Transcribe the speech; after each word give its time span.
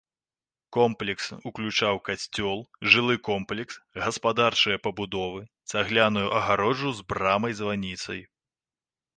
Комплекс 0.77 1.27
уключаў 1.49 1.99
касцёл, 2.09 2.57
жылы 2.95 3.17
комплекс, 3.27 3.75
гаспадарчыя 4.05 4.77
пабудовы, 4.87 5.45
цагляную 5.75 6.27
агароджу 6.41 6.97
з 7.03 7.09
брамай-званіцай. 7.15 8.21